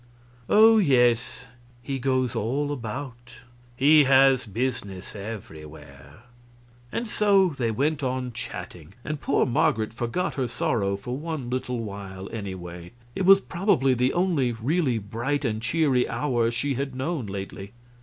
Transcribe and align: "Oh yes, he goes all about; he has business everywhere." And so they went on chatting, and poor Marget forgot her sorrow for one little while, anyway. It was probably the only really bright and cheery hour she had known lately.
"Oh 0.49 0.79
yes, 0.79 1.45
he 1.83 1.99
goes 1.99 2.35
all 2.35 2.71
about; 2.71 3.37
he 3.75 4.05
has 4.05 4.47
business 4.47 5.15
everywhere." 5.15 6.23
And 6.91 7.07
so 7.07 7.49
they 7.49 7.69
went 7.69 8.01
on 8.01 8.31
chatting, 8.33 8.95
and 9.05 9.21
poor 9.21 9.45
Marget 9.45 9.93
forgot 9.93 10.33
her 10.33 10.47
sorrow 10.47 10.95
for 10.95 11.15
one 11.15 11.51
little 11.51 11.81
while, 11.83 12.27
anyway. 12.33 12.93
It 13.13 13.25
was 13.27 13.41
probably 13.41 13.93
the 13.93 14.11
only 14.13 14.53
really 14.53 14.97
bright 14.97 15.45
and 15.45 15.61
cheery 15.61 16.09
hour 16.09 16.49
she 16.49 16.73
had 16.73 16.95
known 16.95 17.27
lately. 17.27 17.73